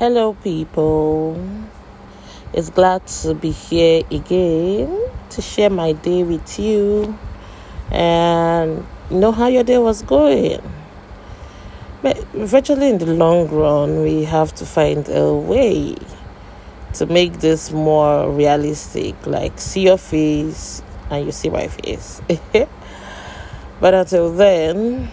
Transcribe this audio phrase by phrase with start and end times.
[0.00, 1.36] Hello, people.
[2.54, 4.98] It's glad to be here again
[5.28, 7.18] to share my day with you
[7.90, 10.62] and know how your day was going.
[12.00, 15.96] But virtually in the long run, we have to find a way
[16.94, 19.26] to make this more realistic.
[19.26, 22.22] Like, see your face and you see my face.
[23.80, 25.10] but until then,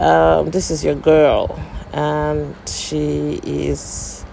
[0.00, 1.56] um, this is your girl,
[1.92, 4.24] and she is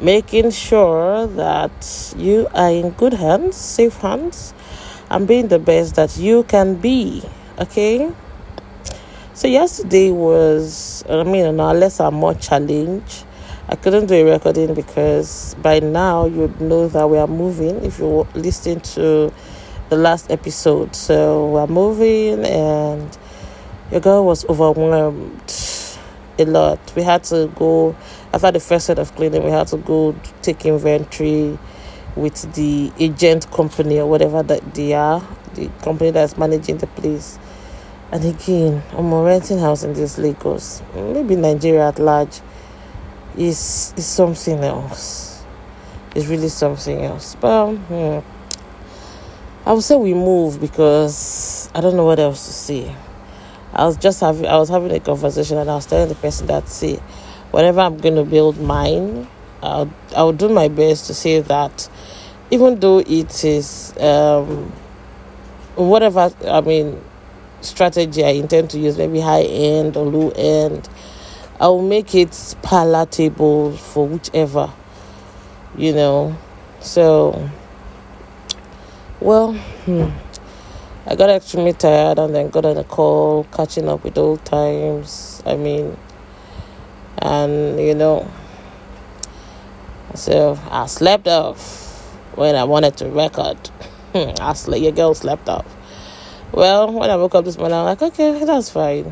[0.00, 4.54] making sure that you are in good hands, safe hands,
[5.10, 7.22] and being the best that you can be.
[7.58, 8.12] Okay.
[9.34, 13.24] So yesterday was, I mean, our less or more challenge.
[13.68, 17.98] I couldn't do a recording because by now you'd know that we are moving if
[17.98, 19.32] you listen to
[19.90, 20.96] the last episode.
[20.96, 23.16] So we're moving and
[23.90, 25.67] your girl was overwhelmed
[26.40, 26.78] a lot.
[26.96, 27.96] We had to go
[28.32, 29.44] after the first set of cleaning.
[29.44, 31.58] We had to go take inventory
[32.16, 37.38] with the agent company or whatever that they are, the company that's managing the place.
[38.10, 42.40] And again, I'm renting house in this Lagos, maybe Nigeria at large,
[43.36, 45.44] is is something else.
[46.14, 47.36] It's really something else.
[47.40, 48.20] But hmm,
[49.66, 52.96] I would say we move because I don't know what else to say.
[53.72, 56.46] I was just having I was having a conversation and I was telling the person
[56.46, 56.96] that see,
[57.50, 59.28] whenever I'm going to build mine,
[59.62, 61.88] I'll I'll do my best to say that,
[62.50, 64.72] even though it is um,
[65.74, 67.02] whatever I mean
[67.60, 70.88] strategy I intend to use, maybe high end or low end,
[71.60, 74.72] I will make it palatable for whichever,
[75.76, 76.36] you know.
[76.80, 77.50] So,
[79.20, 79.52] well.
[79.52, 80.27] Hmm.
[81.10, 85.42] I got extremely tired and then got on a call, catching up with old times.
[85.46, 85.96] I mean,
[87.16, 88.30] and you know,
[90.14, 92.02] so I slept off
[92.36, 93.56] when I wanted to record.
[94.14, 95.64] I slept, your girl slept off.
[96.52, 99.10] Well, when I woke up this morning, I'm like, okay, that's fine.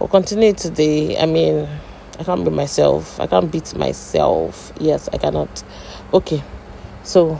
[0.00, 1.16] We'll continue today.
[1.16, 1.68] I mean,
[2.18, 3.20] I can't be myself.
[3.20, 4.72] I can't beat myself.
[4.80, 5.62] Yes, I cannot.
[6.12, 6.42] Okay,
[7.04, 7.38] so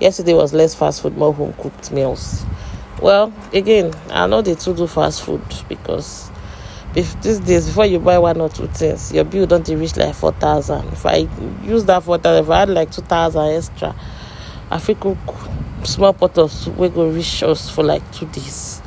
[0.00, 2.46] yesterday was less fast food, more home cooked meals.
[3.00, 6.30] Well, again, I know they too do fast food because
[6.94, 10.14] if these days before you buy one or two things, your bill don't reach like
[10.14, 10.88] four thousand.
[10.88, 11.28] If I
[11.62, 13.94] use that four thousand, if I had like two thousand extra,
[14.70, 15.18] I fit cook
[15.84, 18.80] small pot of soup go reach us for like two days.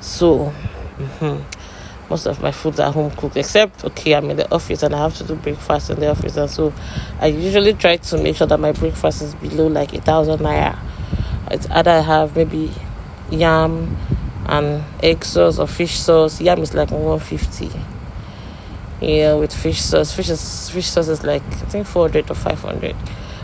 [0.00, 0.52] So,
[0.96, 4.94] mm-hmm, most of my food are home cooked, except okay, I'm in the office and
[4.94, 6.72] I have to do breakfast in the office, and so
[7.20, 10.78] I usually try to make sure that my breakfast is below like a thousand naira.
[11.50, 12.70] It's either I have maybe
[13.30, 13.96] yam
[14.46, 16.40] and egg sauce or fish sauce.
[16.40, 17.70] Yam is like 150.
[19.00, 20.12] Yeah, with fish sauce.
[20.12, 22.94] Fish is, fish sauce is like I think 400 or 500.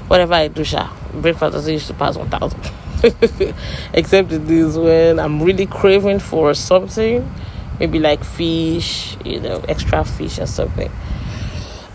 [0.08, 2.60] Whatever I do, sha, breakfast doesn't used to pass 1000.
[3.94, 7.30] Except it is when I'm really craving for something,
[7.78, 10.90] maybe like fish, you know, extra fish or something.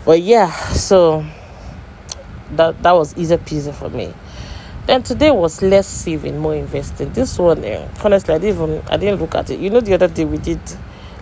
[0.04, 1.24] But yeah, so
[2.52, 4.12] that that was easy peasy for me.
[4.90, 7.12] Then today was less saving, more investing.
[7.12, 9.60] This one, eh, honestly, I didn't even I didn't look at it.
[9.60, 10.58] You know, the other day we did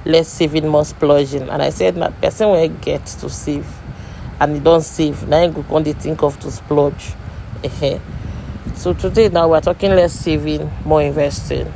[0.06, 3.66] less saving, more splurging, and I said my person will get to save,
[4.40, 5.28] and you don't save.
[5.28, 7.12] Now you go on they think of to splurge.
[8.74, 11.70] so today now we're talking less saving, more investing.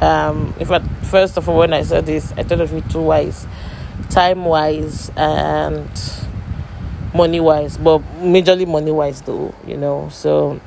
[0.00, 3.02] Um, in fact, first of all, when I said this, I thought of it two
[3.02, 3.48] wise,
[4.10, 5.90] time wise and
[7.12, 10.08] money wise, but majorly money wise though, you know.
[10.12, 10.60] So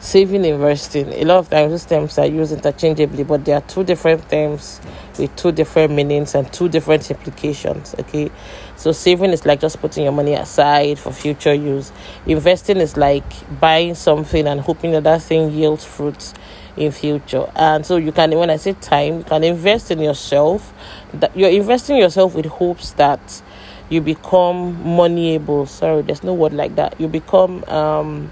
[0.00, 3.82] saving investing a lot of times these terms are used interchangeably but there are two
[3.82, 4.80] different terms
[5.18, 8.30] with two different meanings and two different implications okay?
[8.78, 11.90] So saving is like just putting your money aside for future use.
[12.26, 13.24] Investing is like
[13.58, 16.32] buying something and hoping that that thing yields fruits
[16.76, 17.50] in future.
[17.56, 20.72] And so you can when i say time you can invest in yourself.
[21.12, 23.42] That you're investing yourself with hopes that
[23.90, 25.66] you become moneyable.
[25.66, 27.00] Sorry there's no word like that.
[27.00, 28.30] You become um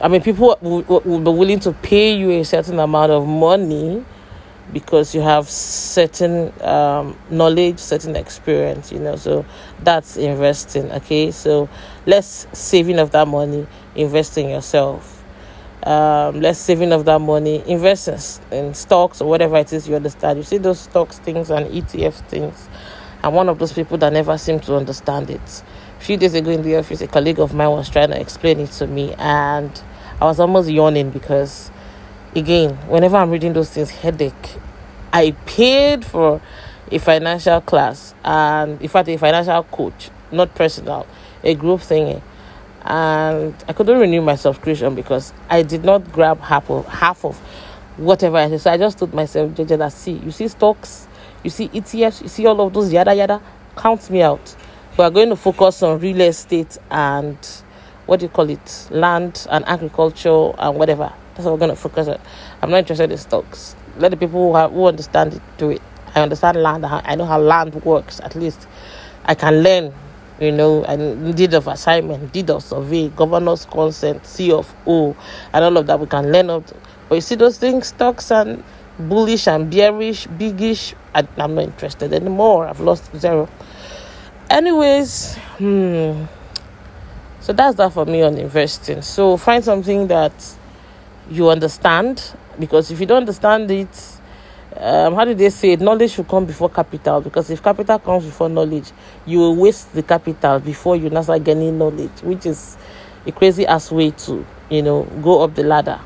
[0.00, 4.04] I mean, people will, will be willing to pay you a certain amount of money
[4.72, 9.16] because you have certain um, knowledge, certain experience, you know.
[9.16, 9.44] So
[9.80, 11.30] that's investing, okay?
[11.30, 11.68] So
[12.06, 15.22] less saving of that money, invest in yourself.
[15.84, 20.38] Um, less saving of that money, invest in stocks or whatever it is you understand.
[20.38, 22.68] You see those stocks things and ETF things.
[23.22, 25.62] I'm one of those people that never seem to understand it.
[26.04, 28.70] Few days ago in the office, a colleague of mine was trying to explain it
[28.72, 29.82] to me, and
[30.20, 31.70] I was almost yawning because,
[32.36, 34.56] again, whenever I'm reading those things, headache.
[35.14, 36.42] I paid for
[36.92, 41.06] a financial class and, in fact, a financial coach not personal,
[41.42, 42.20] a group thing.
[42.82, 47.38] And I couldn't renew my subscription because I did not grab half of half of
[47.96, 48.60] whatever I said.
[48.60, 51.08] So I just told myself, JJ, that see, you see stocks,
[51.42, 53.40] you see ETFs, you see all of those yada yada,
[53.74, 54.54] count me out.
[54.96, 57.36] We are going to focus on real estate and
[58.06, 61.12] what do you call it, land and agriculture and whatever.
[61.34, 62.20] That's what we're going to focus on.
[62.62, 63.74] I'm not interested in stocks.
[63.96, 65.82] Let the people who, have, who understand it do it.
[66.14, 66.86] I understand land.
[66.86, 68.20] I know how land works.
[68.20, 68.68] At least
[69.24, 69.92] I can learn.
[70.40, 75.16] You know, and deed of assignment, deed of survey, governor's consent, C of O,
[75.52, 75.98] and all of that.
[75.98, 76.50] We can learn.
[76.50, 76.64] Up
[77.08, 78.62] but you see those things, stocks and
[78.98, 80.94] bullish and bearish, biggish.
[81.14, 82.68] I, I'm not interested anymore.
[82.68, 83.48] I've lost zero.
[84.50, 86.24] Anyways, hmm.
[87.40, 89.02] So that's that for me on investing.
[89.02, 90.32] So find something that
[91.30, 92.22] you understand
[92.58, 94.18] because if you don't understand it,
[94.76, 95.80] um, how did they say it?
[95.80, 98.92] Knowledge should come before capital because if capital comes before knowledge,
[99.26, 102.78] you will waste the capital before you start gaining knowledge, which is
[103.26, 106.00] a crazy ass way to, you know, go up the ladder.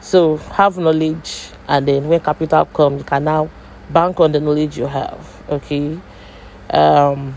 [0.00, 3.50] So have knowledge, and then when capital comes, you can now
[3.90, 5.42] bank on the knowledge you have.
[5.48, 5.98] Okay.
[6.70, 7.34] Um,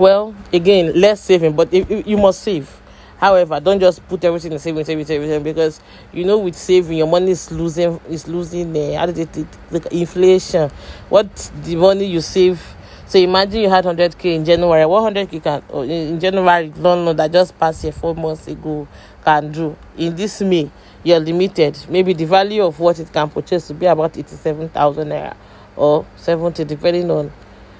[0.00, 2.80] well, again, less saving, but if, if you must save
[3.20, 5.78] However, don't just put everything in saving, saving, saving, because
[6.10, 9.32] you know with saving your money is losing is losing uh, it,
[9.70, 10.70] the inflation.
[11.10, 11.28] What
[11.62, 12.58] the money you save.
[13.06, 14.86] So imagine you had 100k in January.
[14.86, 16.72] What 100k can oh, in January?
[16.76, 18.88] No, no, that just passed here four months ago
[19.22, 20.70] can do in this May.
[21.04, 21.76] You're limited.
[21.90, 25.36] Maybe the value of what it can purchase to be about 87,000 naira
[25.76, 27.30] or 70, depending on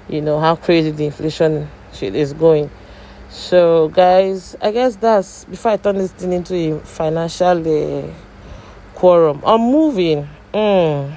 [0.07, 2.69] you know how crazy the inflation shit is going.
[3.29, 8.13] So, guys, I guess that's before I turn this thing into a financial uh,
[8.95, 9.41] quorum.
[9.45, 10.27] I'm moving.
[10.53, 11.15] Mm.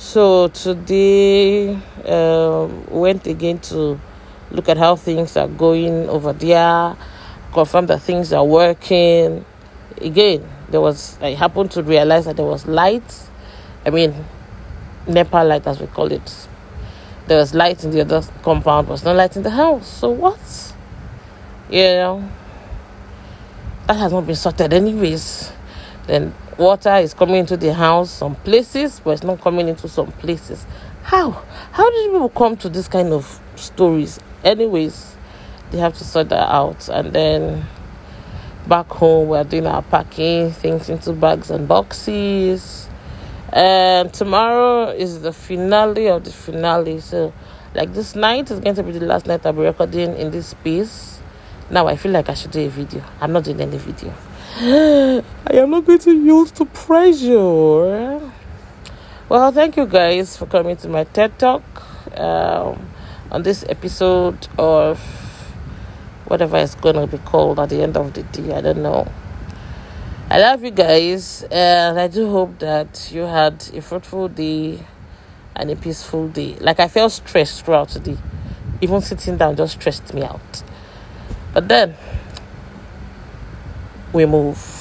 [0.00, 1.74] So today
[2.06, 4.00] um, went again to
[4.50, 6.96] look at how things are going over there,
[7.52, 9.44] confirm that things are working.
[10.00, 13.28] Again, there was I happened to realize that there was light.
[13.84, 14.14] I mean,
[15.06, 16.48] NEPA light as we call it.
[17.30, 19.86] There was light in the other compound, but no light in the house.
[19.86, 20.40] So what?
[21.70, 22.28] you know,
[23.86, 25.52] that has not been sorted anyways.
[26.08, 30.10] Then water is coming into the house some places, but it's not coming into some
[30.10, 30.66] places.
[31.04, 31.30] How?
[31.70, 34.18] How did people come to this kind of stories?
[34.42, 35.16] Anyways,
[35.70, 36.88] they have to sort that out.
[36.88, 37.64] And then
[38.66, 42.89] back home, we're doing our packing things into bags and boxes.
[43.52, 47.00] And tomorrow is the finale of the finale.
[47.00, 47.32] So,
[47.74, 50.48] like this night is going to be the last night I'll be recording in this
[50.48, 51.20] space
[51.70, 53.02] now I feel like I should do a video.
[53.20, 54.12] I'm not doing any video.
[55.46, 58.32] I am not going to use to pressure.
[59.28, 61.62] Well, thank you guys for coming to my TED Talk
[62.18, 62.88] um,
[63.30, 64.98] on this episode of
[66.24, 68.52] whatever it's going to be called at the end of the day.
[68.52, 69.06] I don't know.
[70.32, 74.78] I love you guys, and I do hope that you had a fruitful day
[75.56, 76.54] and a peaceful day.
[76.60, 78.16] Like I felt stressed throughout the day.
[78.80, 80.62] Even sitting down just stressed me out.
[81.52, 81.96] But then
[84.12, 84.79] we move.